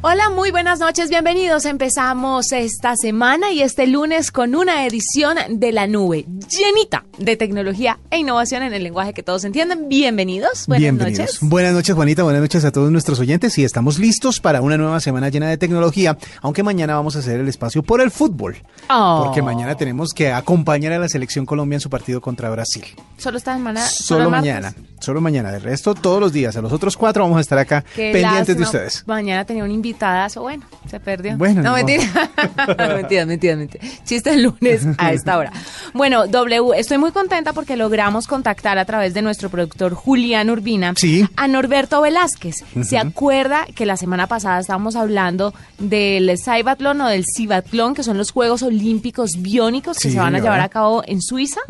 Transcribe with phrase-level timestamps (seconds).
[0.00, 1.64] Hola, muy buenas noches, bienvenidos.
[1.64, 7.98] Empezamos esta semana y este lunes con una edición de la nube llenita de tecnología
[8.12, 9.88] e innovación en el lenguaje que todos entienden.
[9.88, 11.18] Bienvenidos, buenas Bienvenidos.
[11.18, 11.38] noches.
[11.40, 15.00] Buenas noches, Juanita, buenas noches a todos nuestros oyentes y estamos listos para una nueva
[15.00, 18.56] semana llena de tecnología, aunque mañana vamos a hacer el espacio por el fútbol,
[18.88, 19.22] Oh.
[19.26, 22.84] porque mañana tenemos que acompañar a la selección Colombia en su partido contra Brasil.
[23.16, 23.84] Solo esta semana.
[23.84, 24.74] Solo el martes?
[25.00, 27.84] Solo mañana, de resto todos los días, a los otros cuatro vamos a estar acá
[27.94, 29.04] Qué pendientes de ustedes.
[29.06, 31.36] Mañana tenía un invitadazo, bueno, se perdió.
[31.36, 31.84] Bueno, no, modo.
[31.84, 32.04] mentira.
[32.78, 33.84] no, mentira, mentira, mentira.
[34.04, 35.52] Chiste el lunes a esta hora.
[35.94, 40.92] Bueno, W, estoy muy contenta porque logramos contactar a través de nuestro productor Julián Urbina
[40.96, 41.26] Sí.
[41.36, 42.64] a Norberto Velázquez.
[42.82, 48.18] ¿Se acuerda que la semana pasada estábamos hablando del Cybatlón o del Cibatlón, que son
[48.18, 51.60] los Juegos Olímpicos Biónicos que Sí, se van a llevar a cabo en Suiza?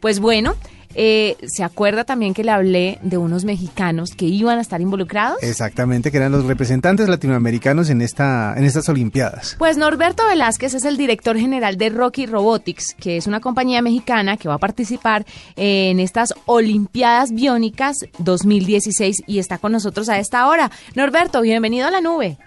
[0.00, 0.54] Pues bueno,
[0.94, 5.42] eh, ¿se acuerda también que le hablé de unos mexicanos que iban a estar involucrados?
[5.42, 9.56] Exactamente, que eran los representantes latinoamericanos en esta en estas olimpiadas.
[9.58, 14.36] Pues Norberto Velázquez es el director general de Rocky Robotics, que es una compañía mexicana
[14.36, 15.24] que va a participar
[15.56, 20.70] en estas Olimpiadas Biónicas 2016 y está con nosotros a esta hora.
[20.94, 22.38] Norberto, bienvenido a la nube.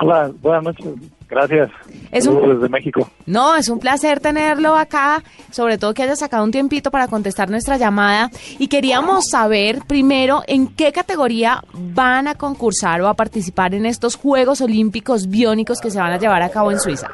[0.00, 0.86] Hola, buenas noches.
[1.28, 1.70] Gracias.
[2.12, 3.10] Es un- desde México.
[3.26, 7.50] No, es un placer tenerlo acá, sobre todo que haya sacado un tiempito para contestar
[7.50, 8.30] nuestra llamada.
[8.58, 14.16] Y queríamos saber primero en qué categoría van a concursar o a participar en estos
[14.16, 17.08] Juegos Olímpicos Biónicos que se van a llevar a cabo en Suiza.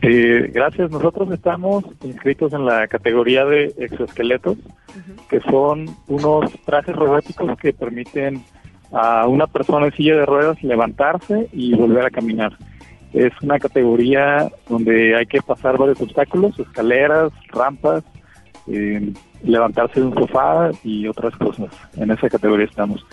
[0.00, 0.90] Eh, gracias.
[0.90, 4.56] Nosotros estamos inscritos en la categoría de exoesqueletos,
[5.28, 8.42] que son unos trajes robóticos que permiten
[8.92, 12.56] a una persona en silla de ruedas levantarse y volver a caminar.
[13.12, 18.04] Es una categoría donde hay que pasar varios obstáculos, escaleras, rampas,
[18.66, 21.68] eh, levantarse de un sofá y otras cosas.
[21.96, 23.04] En esa categoría estamos.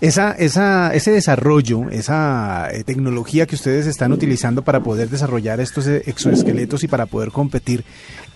[0.00, 5.86] Esa, esa, ese desarrollo, esa eh, tecnología que ustedes están utilizando para poder desarrollar estos
[5.86, 7.84] eh, exoesqueletos y para poder competir,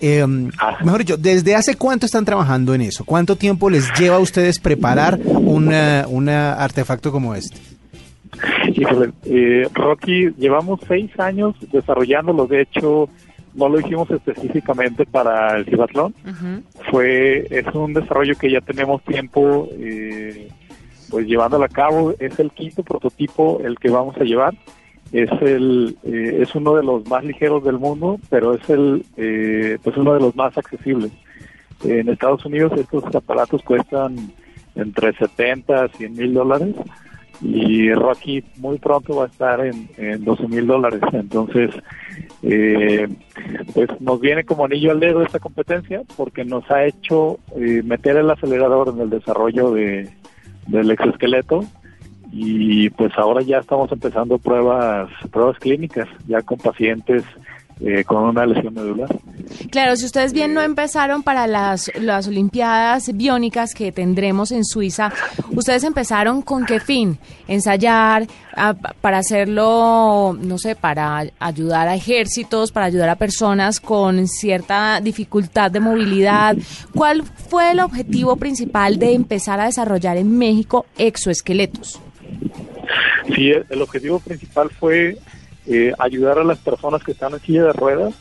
[0.00, 3.04] eh, mejor dicho, ¿desde hace cuánto están trabajando en eso?
[3.04, 7.56] ¿Cuánto tiempo les lleva a ustedes preparar un eh, un, artefacto como este?
[8.74, 12.46] Híjole, eh, Rocky, llevamos seis años desarrollándolo.
[12.46, 13.08] De hecho,
[13.54, 16.14] no lo hicimos específicamente para el cibatlón.
[16.24, 16.62] Ujú.
[16.90, 20.48] Fue, es un desarrollo que ya tenemos tiempo, eh,
[21.10, 22.14] pues llevándolo a cabo.
[22.18, 24.54] Es el quinto prototipo el que vamos a llevar.
[25.12, 29.78] Es el, eh, es uno de los más ligeros del mundo, pero es el, eh,
[29.82, 31.12] pues uno de los más accesibles.
[31.84, 34.32] En Estados Unidos estos aparatos cuestan
[34.74, 36.74] entre 70 a 100 mil dólares
[37.40, 41.00] y Rocky muy pronto va a estar en, en 12 mil dólares.
[41.12, 41.70] Entonces,
[42.42, 43.08] eh,
[43.74, 48.16] pues nos viene como anillo al dedo esta competencia porque nos ha hecho eh, meter
[48.16, 50.08] el acelerador en el desarrollo de,
[50.68, 51.64] del exoesqueleto
[52.30, 57.24] y pues ahora ya estamos empezando pruebas pruebas clínicas ya con pacientes
[57.80, 59.08] eh, con una lesión medular.
[59.70, 65.12] Claro, si ustedes bien no empezaron para las, las Olimpiadas biónicas que tendremos en Suiza,
[65.52, 67.18] ustedes empezaron con qué fin?
[67.46, 74.26] Ensayar a- para hacerlo, no sé, para ayudar a ejércitos, para ayudar a personas con
[74.28, 76.56] cierta dificultad de movilidad.
[76.94, 82.00] ¿Cuál fue el objetivo principal de empezar a desarrollar en México exoesqueletos?
[83.34, 85.18] Sí, el el objetivo principal fue
[85.68, 88.14] eh, ayudar a las personas que están en silla de ruedas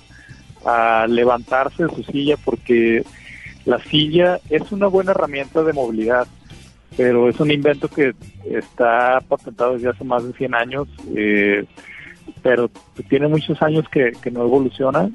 [0.65, 3.03] a levantarse de su silla porque
[3.65, 6.27] la silla es una buena herramienta de movilidad,
[6.95, 8.13] pero es un invento que
[8.45, 11.65] está patentado desde hace más de 100 años, eh,
[12.41, 12.69] pero
[13.09, 15.09] tiene muchos años que, no evoluciona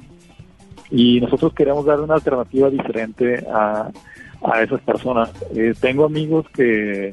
[0.89, 3.89] y nosotros queremos dar una alternativa diferente a,
[4.43, 5.31] a esas personas.
[5.55, 7.11] Eh, tengo amigos que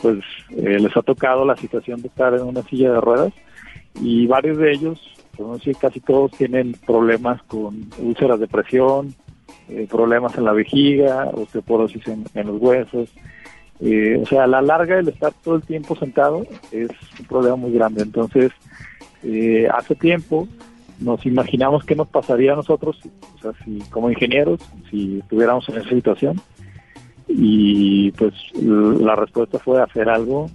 [0.00, 0.18] pues
[0.50, 3.32] eh, les ha tocado la situación de estar en una silla de ruedas
[3.94, 5.00] y varios de ellos,
[5.38, 9.14] no decir casi todos, tienen problemas con úlceras de presión,
[9.68, 13.08] eh, problemas en la vejiga, osteoporosis en, en los huesos.
[13.80, 17.56] Eh, o sea, a la larga el estar todo el tiempo sentado es un problema
[17.56, 18.02] muy grande.
[18.02, 18.52] Entonces,
[19.22, 20.48] eh, hace tiempo
[20.98, 22.98] nos imaginamos qué nos pasaría a nosotros,
[23.36, 23.52] o sea,
[23.90, 24.60] como ingenieros,
[24.90, 26.40] si estuviéramos en esa situación.
[27.26, 30.50] Y pues la respuesta fue hacer algo,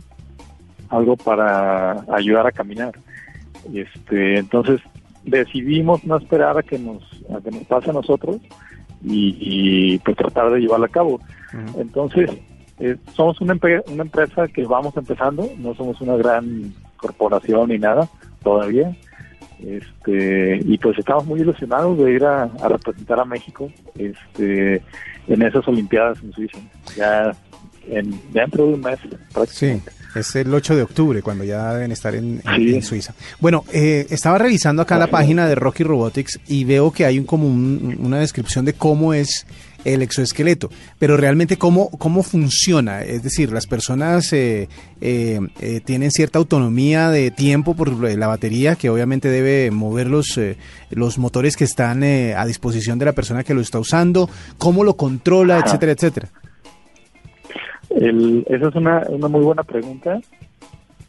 [0.89, 2.93] algo para ayudar a caminar.
[3.73, 4.81] Este, entonces
[5.23, 7.03] decidimos no esperar a que nos,
[7.35, 8.37] a que nos pase a nosotros
[9.03, 11.19] y, y, pues tratar de llevarlo a cabo.
[11.77, 12.31] Entonces,
[12.79, 13.57] eh, somos una,
[13.87, 18.09] una empresa que vamos empezando, no somos una gran corporación ni nada
[18.43, 18.95] todavía.
[19.59, 24.83] Este, y pues estamos muy ilusionados de ir a, representar a México este,
[25.27, 26.59] en esas Olimpiadas en Suiza,
[26.95, 27.31] ya
[27.89, 28.99] en, dentro de un mes.
[29.49, 29.81] Sí.
[30.15, 32.41] Es el 8 de octubre, cuando ya deben estar en,
[32.81, 33.13] Suiza.
[33.41, 37.25] Bueno, eh, estaba revisando acá la página de Rocky Robotics y veo que hay un,
[37.25, 39.45] como una descripción de cómo es
[39.83, 43.01] el exoesqueleto, pero realmente cómo, cómo funciona.
[43.01, 44.69] Es decir, las personas eh,
[45.01, 50.39] eh, tienen cierta autonomía de tiempo por la batería, que obviamente debe mover los,
[50.91, 54.95] los motores que están a disposición de la persona que lo está usando, cómo lo
[54.95, 56.29] controla, etcétera, etcétera.
[57.89, 60.19] El, esa es una, una muy buena pregunta.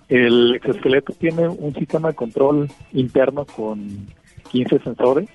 [0.09, 4.07] El exoesqueleto tiene un sistema de control interno con
[4.51, 5.29] 15 sensores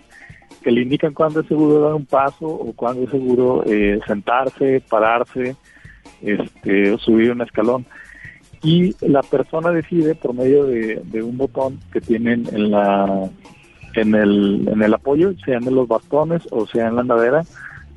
[0.61, 4.81] que le indican cuándo es seguro dar un paso o cuándo es seguro eh, sentarse,
[4.87, 5.55] pararse,
[6.21, 7.85] este, subir un escalón.
[8.63, 13.29] Y la persona decide por medio de, de un botón que tienen en la
[13.93, 17.41] en el, en el apoyo, sean en los bastones o sea en la andadera,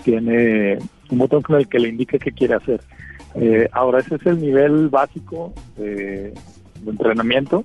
[0.02, 0.78] tiene
[1.10, 2.80] un botón con el que le indica qué quiere hacer.
[3.34, 6.32] Eh, ahora, ese es el nivel básico de,
[6.86, 7.64] entrenamiento.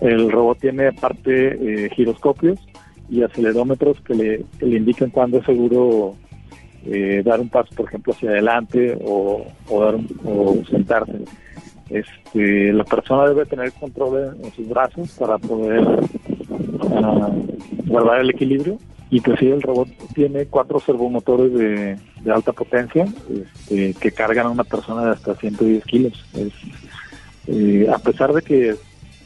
[0.00, 2.58] El robot tiene aparte eh, giroscopios
[3.10, 6.14] y acelerómetros que le, le indican cuándo es seguro
[6.84, 11.24] eh, dar un paso, por ejemplo, hacia adelante o, dar o sentarse.
[11.90, 15.82] Este, la persona debe tener control en, sus brazos para poder
[16.94, 17.30] ah,
[17.86, 18.78] guardar el equilibrio
[19.10, 21.96] y pues el robot tiene cuatro servomotores de,
[22.30, 26.24] alta potencia este, que cargan a una persona de hasta 110 kilos.
[27.46, 28.76] Eh, a pesar de que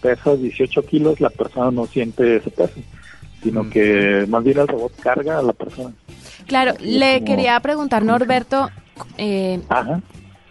[0.00, 2.80] pesa 18 kilos, la persona no siente ese peso,
[3.42, 3.70] sino mm.
[3.70, 5.92] que más bien el robot carga a la persona.
[6.46, 8.70] Claro, le quería preguntar, Norberto,
[9.16, 10.00] eh, Ajá.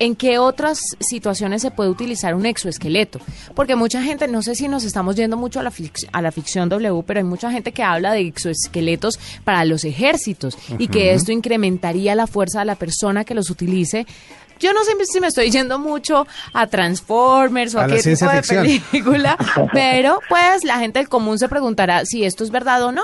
[0.02, 3.20] ¿En qué otras situaciones se puede utilizar un exoesqueleto?
[3.54, 5.72] Porque mucha gente, no sé si nos estamos yendo mucho a la,
[6.12, 10.58] a la ficción W, pero hay mucha gente que habla de exoesqueletos para los ejércitos
[10.80, 14.08] y que esto incrementaría la fuerza de la persona que los utilice.
[14.60, 18.42] Yo no sé si me estoy yendo mucho a Transformers o a, qué tipo de
[18.42, 19.38] película,
[19.72, 23.04] pero pues la gente del común se preguntará si esto es verdad o no.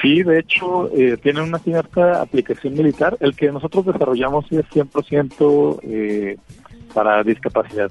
[0.00, 3.16] Sí, de hecho, eh, tienen una cierta aplicación militar.
[3.20, 6.36] El que nosotros desarrollamos es 100% eh,
[6.94, 7.90] para discapacidad,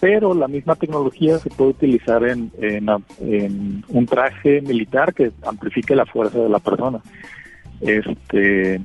[0.00, 6.06] pero la misma tecnología se puede utilizar en, en, un traje militar que amplifique la
[6.06, 7.00] fuerza de la persona.
[7.80, 8.80] Este,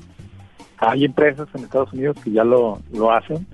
[0.77, 3.45] hay empresas en Estados Unidos que ya lo, lo hacen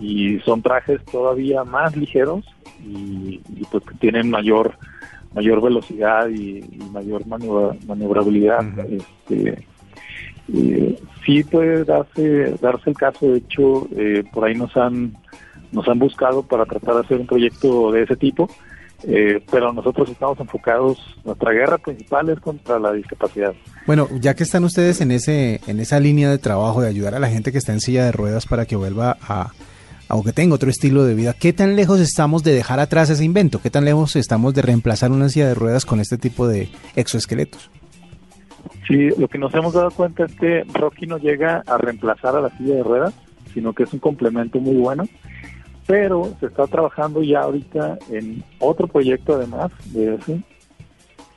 [0.00, 2.44] y son trajes todavía más ligeros
[2.84, 4.74] y, y pues que tienen mayor
[5.34, 8.64] mayor velocidad y, mayor maniobrabilidad.
[8.88, 9.66] este,
[10.52, 15.14] eh, sí puede darse, darse el caso, de hecho, eh, por ahí nos han,
[15.72, 18.48] nos han buscado para tratar de hacer un proyecto de ese tipo,
[19.04, 23.54] eh, pero nosotros estamos enfocados, nuestra guerra principal es contra la discapacidad.
[23.86, 27.20] Bueno, ya que están ustedes en ese en esa línea de trabajo de ayudar a
[27.20, 29.52] la gente que está en silla de ruedas para que vuelva a,
[30.08, 33.60] aunque tenga otro estilo de vida, ¿qué tan lejos estamos de dejar atrás ese invento?
[33.60, 37.70] ¿Qué tan lejos estamos de reemplazar una silla de ruedas con este tipo de exoesqueletos?
[38.86, 42.40] Sí, lo que nos hemos dado cuenta es que Rocky no llega a reemplazar a
[42.40, 43.14] la silla de ruedas,
[43.52, 45.04] sino que es un complemento muy bueno.
[45.86, 50.42] Pero se está trabajando ya ahorita en otro proyecto además de ese,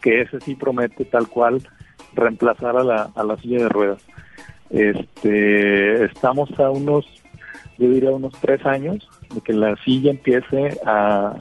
[0.02, 1.62] que ese sí promete tal cual
[2.14, 4.02] reemplazar a la, a la silla de ruedas.
[4.70, 7.06] Este, estamos a unos
[7.82, 11.36] yo diría unos tres años, de que la silla empiece a,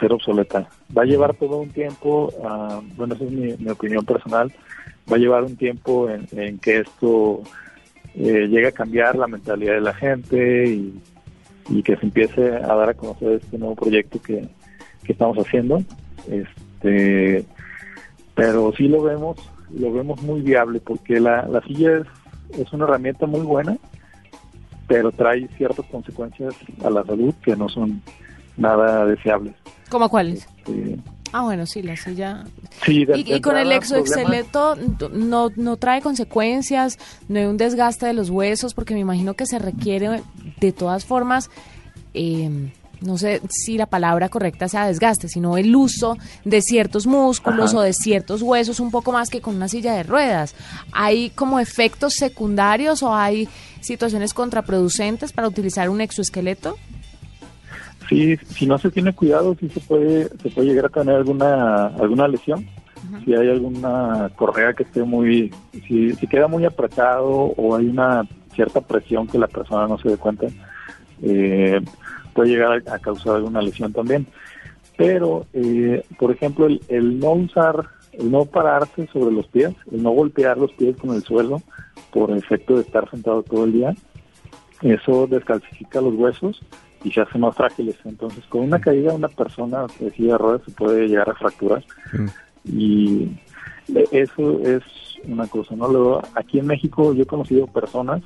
[0.00, 0.66] ser obsoleta.
[0.96, 2.32] Va a llevar todo un tiempo,
[2.96, 4.50] bueno, esa es mi, opinión personal,
[5.12, 7.42] va a llevar un tiempo en, que esto
[8.14, 12.90] eh, llegue a cambiar la mentalidad de la gente y, que se empiece a dar
[12.90, 14.48] a conocer este nuevo proyecto que,
[15.06, 15.82] estamos haciendo.
[16.30, 17.44] Este,
[18.34, 19.36] pero sí lo vemos,
[19.70, 23.76] lo vemos muy viable porque la, la silla es, es una herramienta muy buena
[24.86, 28.02] pero trae ciertas consecuencias a la salud que no son
[28.56, 29.54] nada deseables.
[29.88, 30.46] ¿Cómo cuáles?
[30.58, 30.98] Este,
[31.32, 32.44] ah, bueno, sí, la silla.
[32.84, 34.76] Sí, y, con el exoesqueleto
[35.12, 36.98] no, no trae consecuencias,
[37.28, 40.22] no hay un desgaste de los huesos, porque me imagino que se requiere
[40.60, 41.50] de todas formas.
[42.12, 47.74] Eh, no sé si la palabra correcta sea desgaste, sino el uso de ciertos músculos
[47.74, 50.54] o de ciertos huesos un poco más que con una silla de ruedas.
[50.92, 53.46] ¿Hay como efectos secundarios o hay
[53.84, 56.76] situaciones contraproducentes para utilizar un exoesqueleto?
[58.08, 61.86] Sí, si no se tiene cuidado, sí se puede, se puede llegar a tener alguna,
[61.86, 62.66] alguna lesión.
[63.24, 65.52] Si hay alguna correa que esté muy,
[65.86, 70.08] si, si queda muy apretado o hay una cierta presión que la persona no se
[70.08, 70.46] dé cuenta,
[71.22, 71.80] eh,
[72.32, 74.26] puede llegar a, causar alguna lesión también.
[74.96, 80.10] Pero, eh, por ejemplo, el, no usar, el no pararse sobre los pies, el no
[80.10, 81.62] golpear los pies con el suelo
[82.14, 83.94] por efecto de estar sentado todo el día,
[84.82, 86.62] eso descalcifica los huesos
[87.02, 87.96] y se hace más frágiles.
[88.04, 91.84] Entonces, con una caída una persona de silla de ruedas se puede llegar a fracturar.
[92.12, 92.26] Mm.
[92.66, 93.36] Y
[94.12, 94.82] eso es
[95.24, 95.88] una cosa, ¿no?
[95.88, 98.22] Luego, aquí en México yo he conocido personas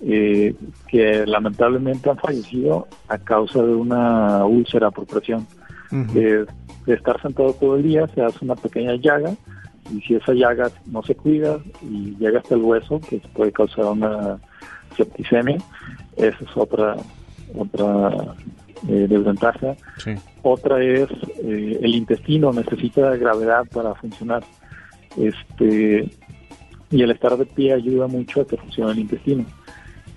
[0.00, 0.54] eh,
[0.88, 5.46] que lamentablemente han fallecido a causa de una úlcera por presión.
[5.90, 6.46] de,
[6.86, 9.34] estar sentado todo el día se hace una pequeña llaga
[9.92, 13.86] y si esa llaga no se cuida y llega hasta el hueso, que puede causar
[13.86, 14.38] una
[14.96, 15.58] septicemia,
[16.16, 16.96] esa es otra
[17.56, 18.34] otra
[18.88, 19.76] eh, desventaja.
[20.42, 21.08] Otra es
[21.42, 24.44] eh, el intestino necesita gravedad para funcionar.
[25.16, 26.08] Este
[26.90, 29.44] y el estar de pie ayuda mucho a que funcione el intestino.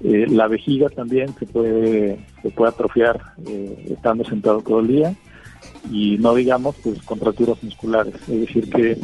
[0.04, 3.20] Eh, la vejiga también se puede se puede atrofiar
[3.90, 5.16] estando sentado todo el día
[5.92, 8.98] y no digamos pues contracturas musculares, es decir que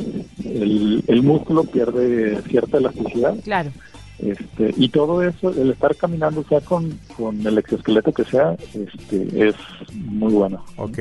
[0.44, 3.36] el, el músculo pierde cierta elasticidad.
[3.44, 3.72] Claro
[4.20, 9.50] este, y todo eso, el estar caminando, sea con, con el exoesqueleto que sea, este,
[9.50, 9.56] es
[9.94, 10.64] muy bueno.
[10.78, 11.00] Ok.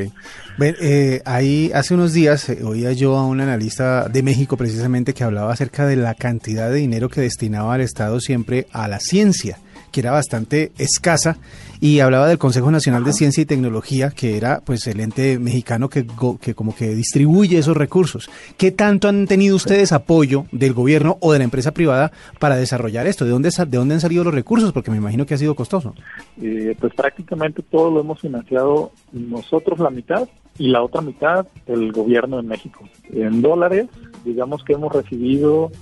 [0.60, 5.24] Eh, ahí hace unos días eh, oía yo a un analista de México precisamente que
[5.24, 9.58] hablaba acerca de la cantidad de dinero que destinaba el Estado siempre a la ciencia
[9.92, 11.36] que era bastante escasa
[11.80, 15.88] y hablaba del Consejo Nacional de Ciencia y Tecnología, que era pues el ente mexicano
[15.88, 16.06] que,
[16.40, 18.30] que como que distribuye esos recursos.
[18.56, 23.06] ¿Qué tanto han tenido ustedes apoyo del gobierno o de la empresa privada para desarrollar
[23.06, 23.24] esto?
[23.24, 24.72] ¿De dónde, de dónde han salido los recursos?
[24.72, 25.94] Porque me imagino que ha sido costoso.
[26.40, 31.92] Eh, pues prácticamente todo lo hemos financiado nosotros la mitad y la otra mitad el
[31.92, 32.88] gobierno de México.
[33.12, 33.88] En dólares,
[34.24, 35.72] digamos que hemos recibido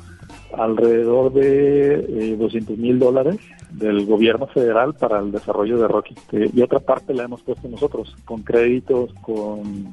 [0.56, 3.36] alrededor de 200 eh, mil dólares
[3.72, 6.14] del gobierno federal para el desarrollo de Rocky.
[6.32, 9.88] Eh, y otra parte la hemos puesto nosotros, con créditos, con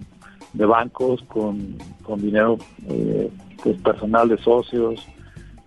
[0.54, 2.58] de bancos, con, con dinero
[2.90, 3.30] eh,
[3.62, 5.06] pues personal de socios.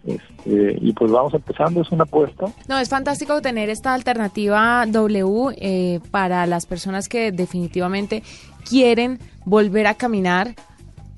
[0.04, 2.46] Este, y pues vamos empezando, es una apuesta.
[2.68, 8.22] No, es fantástico tener esta alternativa W para las personas que definitivamente
[8.68, 10.54] quieren volver a caminar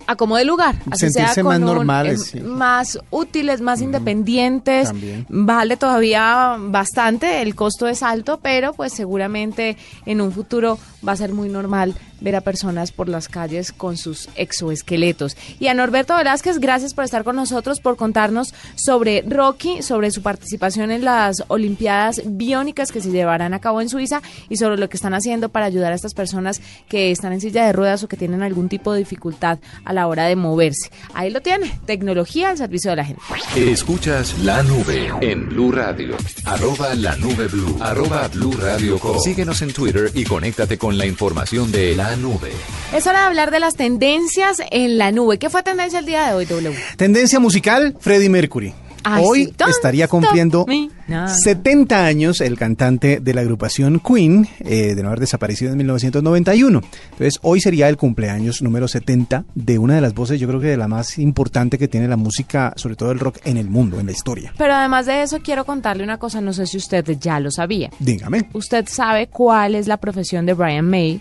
[0.07, 0.77] a como de lugar.
[0.91, 2.35] Así Sentirse sea más normales.
[2.43, 4.93] Más útiles, más independientes.
[5.29, 11.17] Vale todavía bastante, el costo es alto, pero pues seguramente en un futuro va a
[11.17, 15.37] ser muy normal ver a personas por las calles con sus exoesqueletos.
[15.61, 20.23] Y a Norberto Velázquez, gracias por estar con nosotros, por contarnos sobre Rocky, sobre su
[20.23, 24.89] participación en las Olimpiadas Biónicas que se llevarán a cabo en Suiza y sobre lo
[24.89, 28.09] que están haciendo para ayudar a estas personas que están en silla de ruedas o
[28.09, 30.91] que tienen algún tipo de dificultad a la hora de moverse.
[31.15, 33.23] Ahí lo tiene, tecnología al servicio de la gente.
[33.57, 39.73] Escuchas la nube en Blue Radio, arroba la nube blue, arroba blue radio Síguenos en
[39.73, 42.53] Twitter y conéctate con la información de la nube.
[42.95, 45.39] Es hora de hablar de las tendencias en la nube.
[45.39, 46.77] ¿Qué fue tendencia el día de hoy, W?
[46.97, 48.75] Tendencia musical, Freddie Mercury.
[49.05, 50.67] Hoy estaría cumpliendo
[51.09, 56.83] 70 años el cantante de la agrupación Queen, eh, de no haber desaparecido en 1991.
[57.11, 60.69] Entonces, hoy sería el cumpleaños número 70 de una de las voces, yo creo que
[60.69, 63.99] de la más importante que tiene la música, sobre todo el rock, en el mundo,
[63.99, 64.53] en la historia.
[64.57, 67.91] Pero además de eso, quiero contarle una cosa, no sé si usted ya lo sabía.
[67.99, 68.49] Dígame.
[68.53, 71.21] ¿Usted sabe cuál es la profesión de Brian May?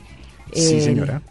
[0.54, 1.22] Sí, eh, señora.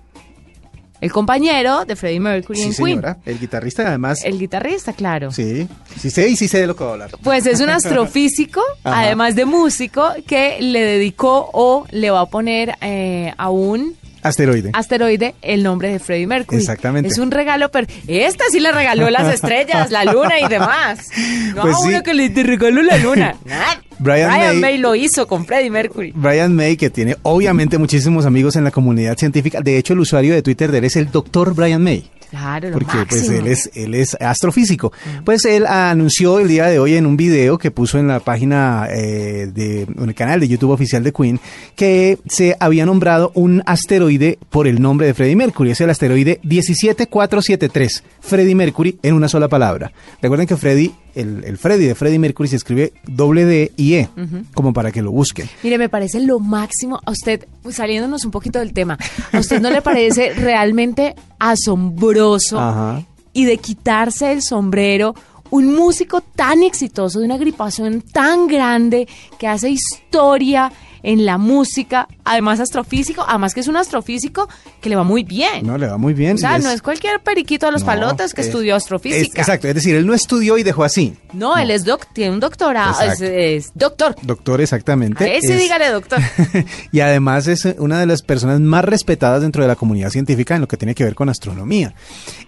[1.01, 3.03] El compañero de Freddie Mercury en Queen.
[3.25, 4.23] El guitarrista, además.
[4.23, 5.33] El guitarrista, claro.
[5.33, 5.67] Sí,
[5.99, 7.11] sí sé y sí sé de lo que va a hablar.
[7.23, 12.77] Pues es un astrofísico, además de músico, que le dedicó o le va a poner
[12.83, 14.71] eh, a un Asteroide.
[14.73, 16.61] Asteroide, el nombre de Freddie Mercury.
[16.61, 17.09] Exactamente.
[17.09, 21.09] Es un regalo, pero esta sí le regaló las estrellas, la luna y demás.
[21.55, 23.35] No pues uno que le regaló la luna.
[23.99, 26.13] Brian, May, lo hizo con Freddie Mercury.
[26.15, 29.61] Brian May, que tiene obviamente muchísimos amigos en la comunidad científica.
[29.61, 32.09] De hecho, el usuario de Twitter de él es el doctor Brian May.
[32.31, 34.93] Claro, porque pues él es él es astrofísico.
[34.93, 35.25] Mm.
[35.25, 38.87] Pues él anunció el día de hoy en un video que puso en la página
[38.89, 41.41] eh, de en el canal de YouTube oficial de Queen
[41.75, 46.41] que se había nombrado un asteroide por el nombre de Freddie Mercury, es el asteroide
[46.43, 49.93] 17473, Freddie Mercury en una sola palabra.
[50.23, 54.09] Recuerden que Freddie el, el Freddy de Freddie Mercury se escribe doble D y E,
[54.55, 55.49] como para que lo busquen.
[55.63, 58.99] Mire, me parece lo máximo, a usted, saliéndonos un poquito del tema,
[59.33, 65.15] ¿a usted no le parece realmente asombroso y de quitarse el sombrero?
[65.51, 70.71] Un músico tan exitoso, de una agripación tan grande, que hace historia
[71.03, 74.49] en la música, además astrofísico, además que es un astrofísico
[74.81, 75.67] que le va muy bien.
[75.67, 76.37] No, le va muy bien.
[76.37, 79.41] O sea, no es cualquier periquito de los palotes que estudió astrofísica.
[79.41, 81.17] exacto, es decir, él no estudió y dejó así.
[81.33, 84.17] No, él es doc, tiene un doctorado, es, doctor.
[84.23, 85.25] Doctor, exactamente.
[85.25, 86.21] A ese dígale doctor.
[86.93, 90.63] y además es una de las personas más respetadas dentro de la comunidad científica en
[90.63, 91.95] lo que tiene que ver con astronomía.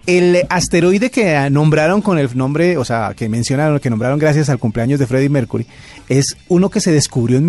[0.05, 4.59] El asteroide que nombraron con el nombre, o sea, que mencionaron, que nombraron gracias al
[4.59, 5.65] cumpleaños de Freddie Mercury,
[6.09, 7.45] es uno que se descubrió en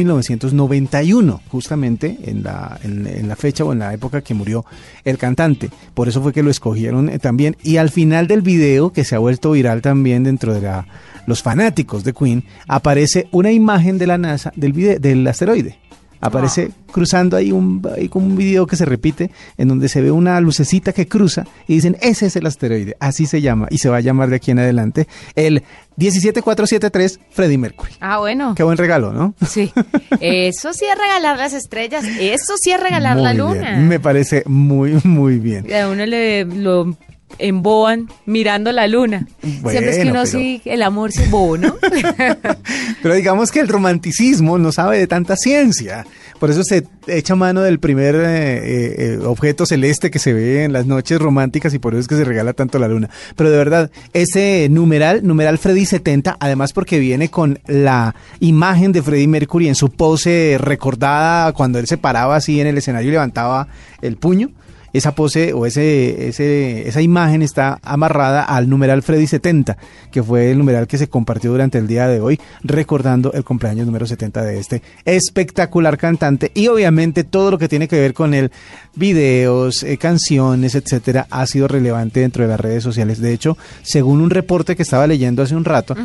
[1.03, 4.65] 1991, justamente en la, en, la fecha o en la época que murió
[5.05, 5.71] el cantante.
[5.95, 7.57] Por eso fue que lo escogieron eh, también.
[7.63, 10.87] Y al final del video, que se ha vuelto viral también dentro de la,
[11.27, 15.79] los fanáticos de Queen, aparece una imagen de la NASA del, video, del asteroide
[16.25, 20.11] aparece cruzando ahí un, ahí como un video que se repite en donde se ve
[20.11, 23.89] una lucecita que cruza y dicen ese es el asteroide, así se llama y se
[23.89, 25.63] va a llamar de aquí en adelante el
[25.97, 27.93] 17473 Freddie Mercury.
[28.01, 28.55] Ah, bueno.
[28.57, 29.35] Qué buen regalo, ¿no?
[29.47, 29.71] Sí.
[30.21, 33.77] Eso sí es regalar las estrellas, eso sí es regalar la luna.
[33.77, 35.73] Me parece muy, muy bien.
[35.73, 36.97] A uno le lo
[37.39, 39.27] en Boan mirando la luna.
[39.41, 41.77] Siempre es que uno sí, el amor se bobo, ¿no?
[43.03, 46.05] pero digamos que el romanticismo no sabe de tanta ciencia.
[46.39, 50.65] Por eso se echa mano del primer eh, eh, eh, objeto celeste que se ve
[50.65, 53.09] en las noches románticas y por eso es que se regala tanto la luna.
[53.37, 59.03] Pero de verdad, ese numeral, numeral Freddy 70, además porque viene con la imagen de
[59.03, 63.13] Freddie Mercury en su pose recordada cuando él se paraba así en el escenario y
[63.13, 63.69] levantaba
[64.03, 64.51] el puño
[64.95, 69.77] esa pose o ese, ese, esa imagen está amarrada al numeral Freddy 70,
[70.11, 73.87] que fue el numeral que se compartió durante el día de hoy, recordando el cumpleaños
[73.87, 78.35] número 70 de este espectacular cantante y obviamente todo lo que tiene que ver con
[78.35, 78.53] el
[78.95, 83.21] videos, eh, canciones, etcétera, ha sido relevante dentro de las redes sociales.
[83.21, 85.97] De hecho, según un reporte que estaba leyendo hace un rato,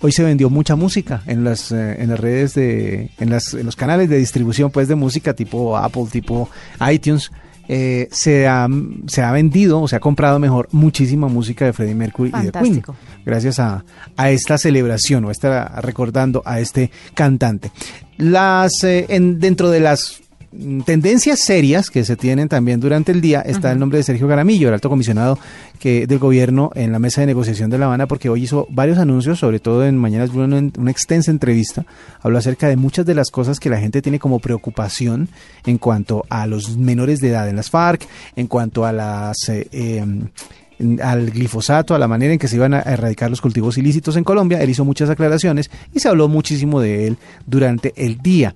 [0.00, 3.66] hoy se vendió mucha música en las eh, en las redes de en, las, en
[3.66, 6.48] los canales de distribución pues de música tipo Apple, tipo
[6.90, 7.30] iTunes
[7.68, 8.66] eh, se, ha,
[9.06, 12.52] se ha vendido o se ha comprado mejor muchísima música de Freddie Mercury y de
[12.52, 12.82] Queen.
[13.24, 13.84] Gracias a,
[14.16, 15.32] a esta celebración o a
[15.80, 17.70] recordando a este cantante.
[18.16, 20.20] Las, eh, en, dentro de las
[20.84, 24.68] tendencias serias que se tienen también durante el día está el nombre de Sergio Garamillo,
[24.68, 25.38] el alto comisionado
[25.78, 28.98] que del gobierno en la mesa de negociación de La Habana, porque hoy hizo varios
[28.98, 31.84] anuncios, sobre todo en Mañanas una, una extensa entrevista,
[32.22, 35.28] habló acerca de muchas de las cosas que la gente tiene como preocupación
[35.66, 39.48] en cuanto a los menores de edad en las FARC, en cuanto a las...
[39.48, 40.28] Eh, em,
[41.02, 44.22] al glifosato, a la manera en que se iban a erradicar los cultivos ilícitos en
[44.22, 44.62] Colombia.
[44.62, 48.54] Él hizo muchas aclaraciones y se habló muchísimo de él durante el día.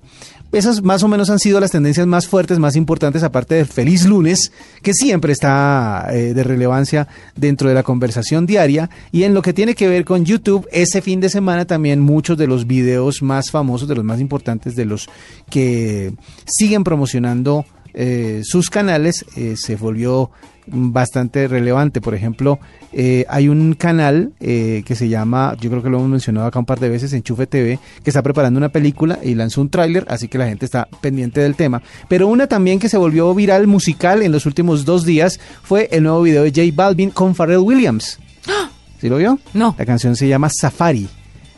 [0.53, 4.05] Esas más o menos han sido las tendencias más fuertes, más importantes, aparte de Feliz
[4.05, 4.51] Lunes,
[4.83, 8.91] que siempre está eh, de relevancia dentro de la conversación diaria.
[9.11, 12.37] Y en lo que tiene que ver con YouTube, ese fin de semana también muchos
[12.37, 15.09] de los videos más famosos, de los más importantes, de los
[15.49, 16.13] que
[16.45, 20.31] siguen promocionando eh, sus canales, eh, se volvió
[20.67, 22.01] bastante relevante.
[22.01, 22.59] Por ejemplo,
[22.91, 26.59] eh, hay un canal eh, que se llama, yo creo que lo hemos mencionado acá
[26.59, 30.05] un par de veces, Enchufe TV, que está preparando una película y lanzó un tráiler,
[30.09, 31.81] así que la gente está pendiente del tema.
[32.07, 36.03] Pero una también que se volvió viral musical en los últimos dos días fue el
[36.03, 38.19] nuevo video de J Balvin con Pharrell Williams.
[38.47, 38.69] ¡Ah!
[38.99, 39.39] ¿Sí lo vio?
[39.53, 39.75] No.
[39.77, 41.09] La canción se llama Safari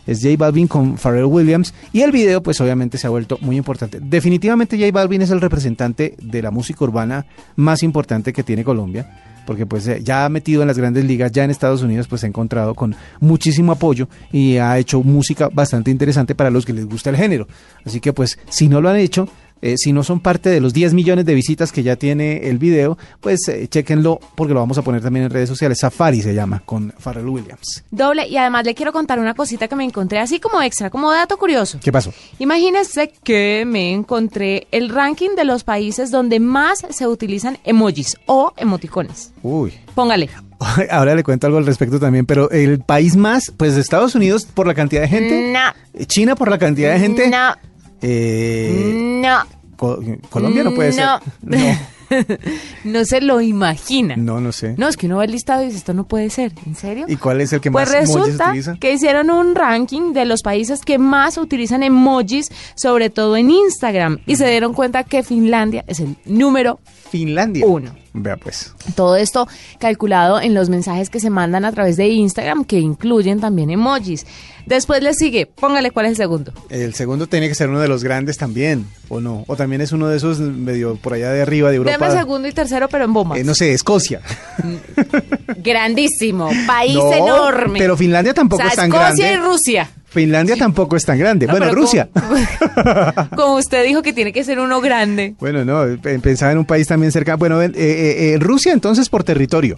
[0.05, 3.57] es J Balvin con Pharrell Williams y el video pues obviamente se ha vuelto muy
[3.57, 3.99] importante.
[4.01, 9.07] Definitivamente J Balvin es el representante de la música urbana más importante que tiene Colombia
[9.45, 12.21] porque pues eh, ya ha metido en las grandes ligas, ya en Estados Unidos pues
[12.21, 16.73] se ha encontrado con muchísimo apoyo y ha hecho música bastante interesante para los que
[16.73, 17.47] les gusta el género.
[17.85, 19.29] Así que pues si no lo han hecho,
[19.65, 22.59] eh, si no son parte de los 10 millones de visitas que ya tiene el
[22.59, 25.79] video, pues eh, chequenlo porque lo vamos a poner también en redes sociales.
[25.79, 27.83] Safari se llama con Pharrell Williams.
[27.89, 31.11] Doble, y además le quiero contar una cosita que me encontré así como extra, como
[31.11, 31.79] dato curioso.
[31.83, 32.13] ¿Qué pasó?
[32.37, 38.53] Imagínese que me encontré el ranking de los países donde más se utilizan emojis o
[38.57, 39.31] emoticones.
[39.41, 39.73] Uy.
[39.95, 40.29] Póngale.
[40.91, 44.67] Ahora le cuento algo al respecto también, pero el país más, pues Estados Unidos por
[44.67, 45.51] la cantidad de gente.
[45.51, 46.05] No.
[46.05, 47.29] China por la cantidad de gente.
[47.29, 47.55] No.
[48.01, 49.43] Eh, no.
[50.29, 51.05] Colombia no puede ser.
[51.41, 51.55] No.
[52.83, 54.15] no se lo imagina.
[54.15, 54.75] No, no sé.
[54.77, 56.53] No, es que uno ve el listado y dice, esto no puede ser.
[56.65, 57.05] ¿En serio?
[57.07, 58.77] ¿Y cuál es el que pues más resulta utiliza?
[58.79, 64.19] que hicieron un ranking de los países que más utilizan emojis, sobre todo en Instagram,
[64.25, 66.79] y se dieron cuenta que Finlandia es el número
[67.09, 67.65] Finlandia.
[67.65, 67.91] uno.
[68.17, 68.73] Vea pues.
[68.95, 69.45] Todo esto
[69.77, 74.25] calculado en los mensajes que se mandan a través de Instagram, que incluyen también emojis.
[74.65, 76.51] Después le sigue, póngale cuál es el segundo.
[76.69, 79.43] El segundo tiene que ser uno de los grandes también, ¿o no?
[79.47, 82.07] O también es uno de esos medio por allá de arriba de Europa.
[82.07, 83.37] Deme segundo y tercero, pero en bombas.
[83.39, 84.21] Eh, no sé, Escocia.
[85.57, 87.79] Grandísimo, país No, enorme.
[87.79, 89.33] Pero Finlandia tampoco O sea, es tan Escocia grande.
[89.33, 89.89] y Rusia.
[90.15, 91.45] Finlandia tampoco es tan grande.
[91.45, 92.07] bueno, Rusia.
[93.35, 95.35] Como, usted dijo que tiene que ser uno grande.
[95.39, 97.35] Bueno, no, pensaba en un país también cerca.
[97.35, 99.77] Bueno, eh, eh, eh, Rusia entonces por territorio.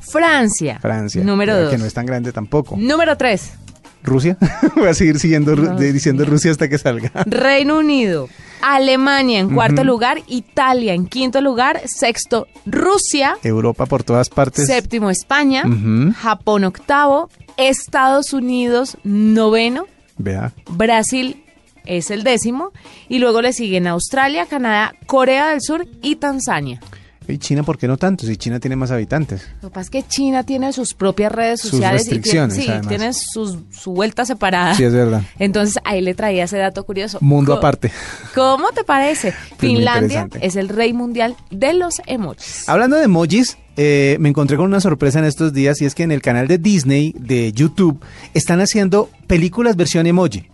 [0.00, 0.78] Francia.
[0.80, 1.24] Francia.
[1.24, 1.70] Número dos.
[1.70, 2.76] Que no es tan grande tampoco.
[2.76, 3.52] Número tres.
[4.02, 4.36] Rusia.
[4.76, 7.10] Voy a seguir siguiendo, diciendo Rusia hasta que salga.
[7.26, 8.28] Reino Unido.
[8.60, 15.10] Alemania en cuarto lugar, Italia en quinto lugar, sexto Rusia, Europa por todas partes, séptimo
[15.10, 15.62] España,
[16.16, 20.52] Japón octavo, Estados Unidos noveno, Vea.
[20.70, 21.44] Brasil
[21.84, 22.72] es el décimo
[23.08, 26.80] y luego le siguen Australia, Canadá, Corea del Sur y Tanzania.
[27.28, 28.26] ¿Y China por qué no tanto?
[28.26, 29.46] Si China tiene más habitantes.
[29.60, 32.02] Lo que pasa es que China tiene sus propias redes sociales.
[32.02, 34.74] Sus restricciones, y tiene, sí, tiene sus, su vuelta separada.
[34.74, 35.22] Sí, es verdad.
[35.38, 37.18] Entonces ahí le traía ese dato curioso.
[37.20, 37.92] Mundo aparte.
[38.34, 39.32] ¿Cómo te parece?
[39.58, 42.68] Finlandia es el rey mundial de los emojis.
[42.68, 46.02] Hablando de emojis, eh, me encontré con una sorpresa en estos días y es que
[46.02, 48.00] en el canal de Disney de YouTube
[48.34, 50.48] están haciendo películas versión emoji.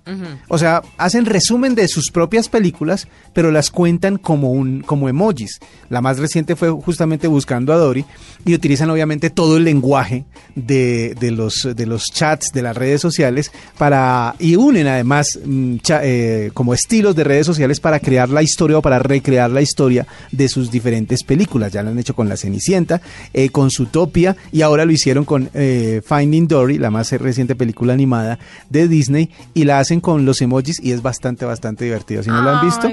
[0.49, 5.61] O sea, hacen resumen de sus propias películas, pero las cuentan como un como emojis.
[5.89, 8.05] La más reciente fue justamente buscando a Dory
[8.45, 13.01] y utilizan obviamente todo el lenguaje de, de los de los chats de las redes
[13.01, 18.43] sociales para y unen además mm, eh, como estilos de redes sociales para crear la
[18.43, 21.73] historia o para recrear la historia de sus diferentes películas.
[21.73, 23.01] Ya lo han hecho con La Cenicienta,
[23.33, 27.93] eh, con Zootopia y ahora lo hicieron con eh, Finding Dory, la más reciente película
[27.93, 28.39] animada
[28.71, 32.23] de Disney y la hacen con los emojis y es bastante, bastante divertido.
[32.23, 32.91] Si no lo han visto,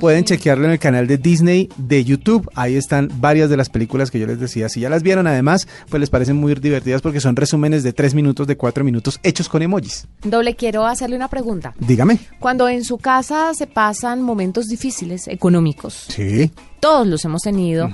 [0.00, 2.48] pueden chequearlo en el canal de Disney de YouTube.
[2.54, 4.68] Ahí están varias de las películas que yo les decía.
[4.68, 8.14] Si ya las vieron, además, pues les parecen muy divertidas porque son resúmenes de tres
[8.14, 10.06] minutos, de cuatro minutos, hechos con emojis.
[10.22, 11.74] Doble, quiero hacerle una pregunta.
[11.78, 12.18] Dígame.
[12.38, 16.06] Cuando en su casa se pasan momentos difíciles económicos.
[16.08, 16.50] Sí.
[16.80, 17.88] Todos los hemos tenido.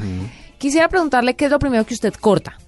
[0.58, 2.58] Quisiera preguntarle qué es lo primero que usted corta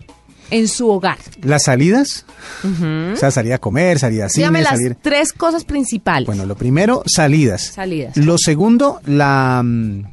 [0.51, 1.19] en su hogar.
[1.43, 2.25] ¿Las salidas?
[2.65, 6.27] O sea, salir a comer, salir a cine, Dígame las tres cosas principales.
[6.27, 7.73] Bueno, lo primero, salidas.
[7.75, 8.17] Salidas.
[8.17, 10.05] Lo segundo, la mm,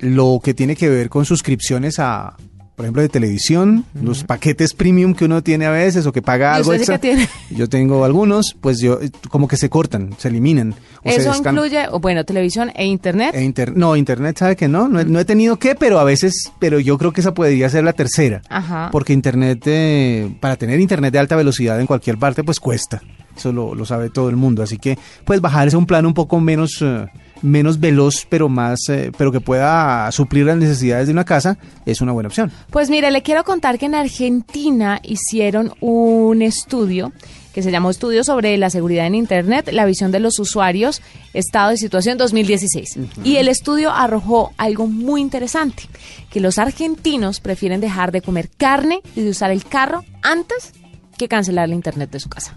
[0.00, 2.36] lo que tiene que ver con suscripciones a
[2.78, 6.54] por ejemplo, de televisión, los paquetes premium que uno tiene a veces o que paga
[6.54, 6.96] algo extra.
[6.98, 7.28] Tiene?
[7.50, 10.76] Yo tengo algunos, pues yo como que se cortan, se eliminan.
[11.02, 13.34] Eso incluye, bueno, televisión e internet.
[13.34, 16.98] E no, internet sabe que no, no he, tenido que, pero a veces, pero yo
[16.98, 18.42] creo que esa podría ser la tercera.
[18.48, 18.90] Ajá.
[18.92, 23.02] Porque internet, eh, para tener internet de alta velocidad en cualquier parte, pues cuesta.
[23.36, 24.62] Eso lo, sabe todo el mundo.
[24.62, 26.80] Así que, pues bajar un plan un poco menos...
[26.80, 27.06] Eh,
[27.42, 32.00] menos veloz, pero más, eh, pero que pueda suplir las necesidades de una casa, es
[32.00, 32.50] una buena opción.
[32.70, 37.12] Pues mire, le quiero contar que en Argentina hicieron un estudio
[37.52, 41.02] que se llamó Estudio sobre la seguridad en Internet, la visión de los usuarios,
[41.34, 42.98] estado de situación 2016.
[43.24, 45.84] Y el estudio arrojó algo muy interesante,
[46.30, 50.72] que los argentinos prefieren dejar de comer carne y de usar el carro antes
[51.16, 52.56] que cancelar la Internet de su casa.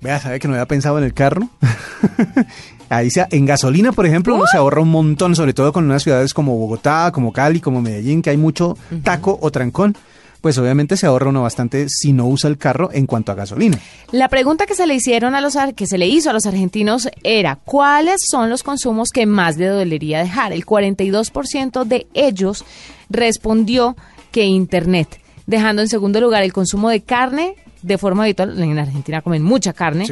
[0.00, 1.48] Vea, ¿sabe que no había pensado en el carro?
[2.90, 6.02] Ahí sea, en gasolina, por ejemplo, uno se ahorra un montón, sobre todo con unas
[6.02, 9.96] ciudades como Bogotá, como Cali, como Medellín, que hay mucho taco o trancón.
[10.40, 13.78] Pues obviamente se ahorra uno bastante si no usa el carro en cuanto a gasolina.
[14.10, 17.08] La pregunta que se le hicieron a los que se le hizo a los argentinos
[17.22, 20.52] era ¿cuáles son los consumos que más le dolería dejar?
[20.52, 22.64] El 42% de ellos
[23.08, 23.96] respondió
[24.32, 29.22] que internet, dejando en segundo lugar el consumo de carne, de forma habitual, en Argentina
[29.22, 30.06] comen mucha carne,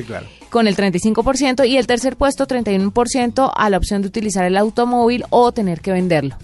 [0.51, 5.25] con el 35% y el tercer puesto, 31%, a la opción de utilizar el automóvil
[5.31, 6.37] o tener que venderlo.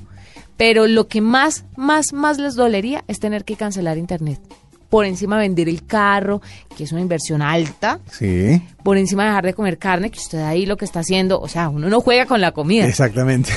[0.57, 4.41] Pero lo que más, más, más les dolería es tener que cancelar Internet
[4.89, 6.41] por encima vender el carro,
[6.77, 7.99] que es una inversión alta.
[8.13, 8.63] Sí.
[8.85, 11.68] Por encima dejar de comer carne, que usted ahí lo que está haciendo, o sea,
[11.70, 12.87] uno no juega con la comida.
[12.87, 13.51] Exactamente.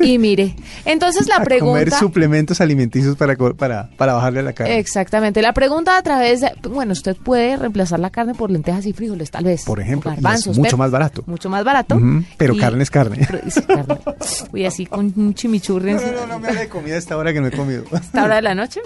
[0.00, 1.78] Y mire, entonces la pregunta...
[1.78, 4.78] Comer suplementos alimenticios para, para, para bajarle la carne.
[4.78, 5.42] Exactamente.
[5.42, 6.50] La pregunta a través de...
[6.68, 9.64] Bueno, usted puede reemplazar la carne por lentejas y frijoles, tal vez.
[9.64, 10.12] Por ejemplo,
[10.56, 11.22] mucho más barato.
[11.26, 12.00] Mucho más barato.
[12.36, 13.26] pero carne es carne.
[13.66, 13.98] carne.
[14.52, 15.94] Uy, así con un chimichurri.
[15.94, 17.84] No, no, no, me hable de comida a esta hora que no he comido.
[17.92, 18.80] ¿Esta hora de la noche?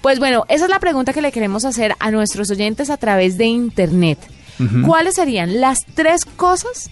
[0.00, 3.36] Pues bueno, esa es la pregunta que le queremos hacer a nuestros oyentes a través
[3.36, 4.18] de Internet.
[4.84, 6.90] ¿Cuáles serían las tres cosas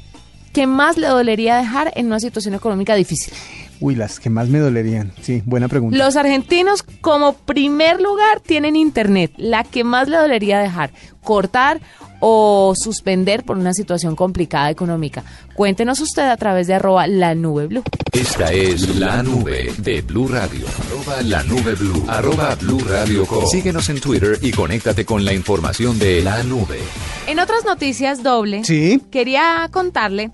[0.53, 3.33] que más le dolería dejar en una situación económica difícil?
[3.80, 5.12] Uy, las que más me dolerían.
[5.22, 5.96] Sí, buena pregunta.
[5.96, 9.32] Los argentinos, como primer lugar, tienen internet.
[9.36, 10.90] La que más le dolería dejar,
[11.22, 11.80] cortar
[12.20, 15.24] o suspender por una situación complicada económica.
[15.54, 17.82] Cuéntenos usted a través de arroba la nube blue.
[18.12, 20.66] Esta es la nube de Blue Radio.
[20.86, 22.04] Arroba la nube blue.
[22.08, 26.78] Arroba blue radio Síguenos en Twitter y conéctate con la información de la nube.
[27.26, 29.00] En otras noticias doble, ¿Sí?
[29.10, 30.30] quería contarle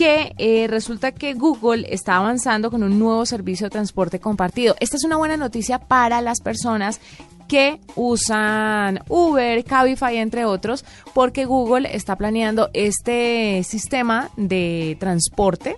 [0.00, 4.74] que eh, resulta que Google está avanzando con un nuevo servicio de transporte compartido.
[4.80, 7.02] Esta es una buena noticia para las personas
[7.48, 15.76] que usan Uber, Cabify, entre otros, porque Google está planeando este sistema de transporte,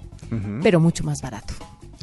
[0.62, 1.54] pero mucho más barato.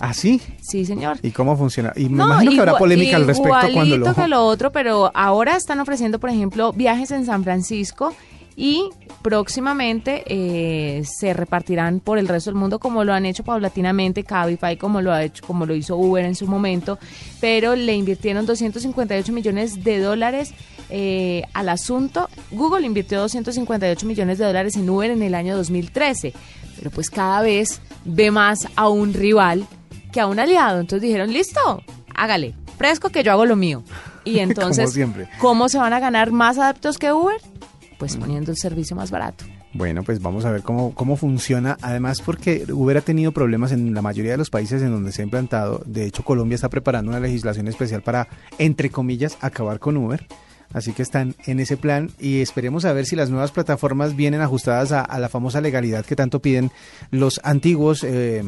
[0.01, 0.41] ¿Ah, sí?
[0.59, 1.19] Sí, señor.
[1.23, 1.93] ¿Y cómo funciona?
[1.95, 4.13] Y me imagino que habrá polémica al respecto cuando lo...
[4.13, 8.13] que lo otro, pero ahora están ofreciendo, por ejemplo, viajes en San Francisco
[8.59, 8.89] y
[9.21, 14.75] próximamente eh, se repartirán por el resto del mundo como lo han hecho paulatinamente Cabify,
[14.75, 16.99] como lo ha hecho, como lo hizo Uber en su momento,
[17.39, 20.53] pero le invirtieron 258 millones de dólares
[20.89, 22.27] eh, al asunto.
[22.51, 26.33] Google invirtió 258 millones de dólares en Uber en el año 2013,
[26.75, 29.65] pero pues cada vez ve más a un rival
[30.11, 30.81] que a un aliado.
[30.81, 31.81] Entonces dijeron, listo,
[32.13, 33.83] hágale, fresco que yo hago lo mío.
[34.25, 34.99] Y entonces,
[35.39, 37.39] ¿cómo se van a ganar más adeptos que Uber?
[37.99, 39.43] Pues poniendo el servicio más barato.
[39.73, 41.77] Bueno, pues vamos a ver cómo, cómo funciona.
[41.81, 45.21] Además, porque Uber ha tenido problemas en la mayoría de los países en donde se
[45.21, 45.83] ha implantado.
[45.85, 50.25] De hecho, Colombia está preparando una legislación especial para, entre comillas, acabar con Uber.
[50.73, 54.41] Así que están en ese plan y esperemos a ver si las nuevas plataformas vienen
[54.41, 56.71] ajustadas a, la famosa legalidad que tanto piden
[57.09, 58.43] los antiguos eh,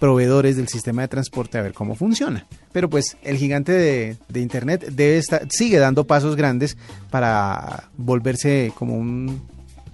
[0.00, 2.46] proveedores del sistema de transporte a ver cómo funciona.
[2.72, 6.76] Pero pues el gigante de, de Internet debe estar, sigue dando pasos grandes
[7.10, 9.40] para volverse como un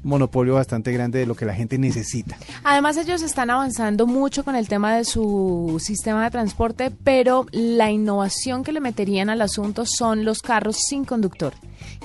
[0.02, 2.36] monopolio bastante grande de lo que la gente necesita.
[2.64, 7.90] Además ellos están avanzando mucho con el tema de su sistema de transporte, pero la
[7.90, 11.54] innovación que le meterían al asunto son los carros sin conductor,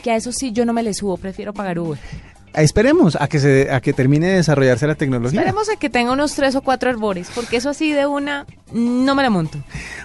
[0.02, 2.33] que a eso sí yo no me le subo, prefiero pagar Uber.
[2.56, 5.40] Esperemos a que se a que termine de desarrollarse la tecnología.
[5.40, 9.16] Esperemos a que tenga unos tres o cuatro herbores, porque eso así de una no
[9.16, 9.60] me la monto.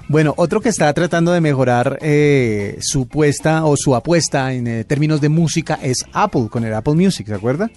[0.09, 4.85] Bueno, otro que está tratando de mejorar eh, su puesta o su apuesta en eh,
[4.85, 7.71] términos de música es Apple, con el Apple Music, ¿se acuerda?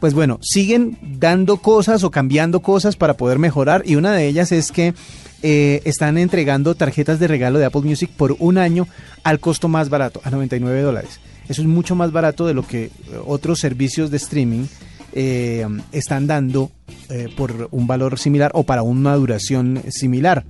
[0.00, 4.52] Pues bueno, siguen dando cosas o cambiando cosas para poder mejorar y una de ellas
[4.52, 4.94] es que
[5.42, 8.88] eh, están entregando tarjetas de regalo de Apple Music por un año
[9.22, 11.20] al costo más barato, a 99 dólares.
[11.48, 12.90] Eso es mucho más barato de lo que eh,
[13.26, 14.66] otros servicios de streaming
[15.12, 16.70] eh, están dando
[17.08, 20.44] eh, por un valor similar o para una duración similar.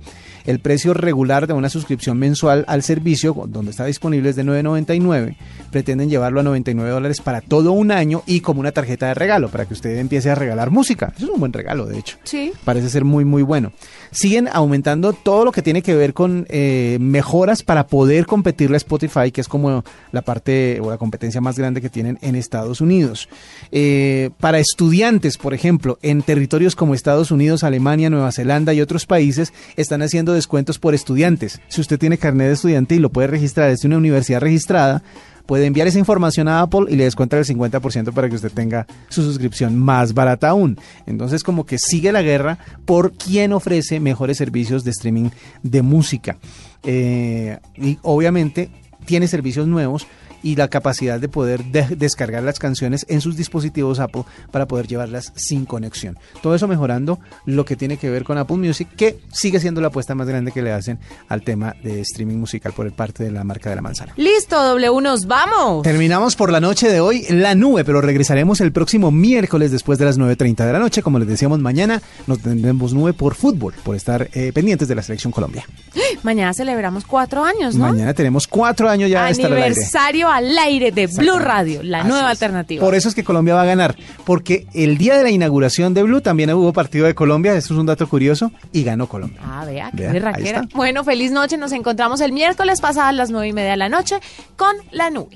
[0.49, 5.35] El precio regular de una suscripción mensual al servicio, donde está disponible, es de 9.99.
[5.69, 9.49] Pretenden llevarlo a 99 dólares para todo un año y como una tarjeta de regalo,
[9.49, 11.13] para que usted empiece a regalar música.
[11.15, 12.17] Eso es un buen regalo, de hecho.
[12.23, 12.51] Sí.
[12.65, 13.73] Parece ser muy, muy bueno.
[14.09, 18.77] Siguen aumentando todo lo que tiene que ver con eh, mejoras para poder competirle a
[18.77, 22.81] Spotify, que es como la parte o la competencia más grande que tienen en Estados
[22.81, 23.29] Unidos.
[23.71, 29.05] Eh, para estudiantes, por ejemplo, en territorios como Estados Unidos, Alemania, Nueva Zelanda y otros
[29.05, 31.61] países, están haciendo descuentos por estudiantes.
[31.67, 35.03] Si usted tiene carnet de estudiante y lo puede registrar desde una universidad registrada,
[35.45, 38.85] puede enviar esa información a Apple y le descuenta el 50% para que usted tenga
[39.09, 40.77] su suscripción más barata aún.
[41.07, 45.29] Entonces como que sigue la guerra por quién ofrece mejores servicios de streaming
[45.63, 46.37] de música.
[46.83, 48.69] Eh, y obviamente
[49.05, 50.05] tiene servicios nuevos
[50.43, 55.31] y la capacidad de poder descargar las canciones en sus dispositivos Apple para poder llevarlas
[55.35, 56.17] sin conexión.
[56.41, 59.87] Todo eso mejorando lo que tiene que ver con Apple Music, que sigue siendo la
[59.87, 63.31] apuesta más grande que le hacen al tema de streaming musical por el parte de
[63.31, 64.13] la marca de la manzana.
[64.17, 65.83] Listo, W, nos vamos.
[65.83, 70.05] Terminamos por la noche de hoy la nube, pero regresaremos el próximo miércoles después de
[70.05, 71.01] las 9.30 de la noche.
[71.01, 75.01] Como les decíamos, mañana nos tendremos nube por fútbol, por estar eh, pendientes de la
[75.01, 75.65] selección Colombia.
[76.23, 77.85] Mañana celebramos cuatro años, ¿no?
[77.85, 79.25] Mañana tenemos cuatro años ya.
[79.25, 82.83] Aniversario al aire de Blue Radio, la nueva alternativa.
[82.83, 86.03] Por eso es que Colombia va a ganar, porque el día de la inauguración de
[86.03, 89.39] Blue también hubo partido de Colombia, eso es un dato curioso, y ganó Colombia.
[89.43, 93.71] Ah, vea, qué Bueno, feliz noche, nos encontramos el miércoles pasadas las nueve y media
[93.71, 94.19] de la noche
[94.55, 95.35] con La Nube.